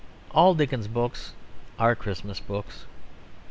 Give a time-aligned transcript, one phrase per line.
[0.31, 1.33] All Dickens's books
[1.77, 2.85] are Christmas books.